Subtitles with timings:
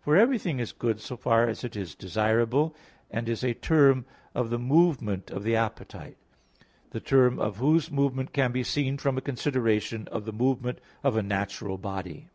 [0.00, 2.74] For everything is good so far as it is desirable,
[3.08, 4.04] and is a term
[4.34, 6.16] of the movement of the appetite;
[6.90, 11.14] the term of whose movement can be seen from a consideration of the movement of
[11.16, 12.26] a natural body.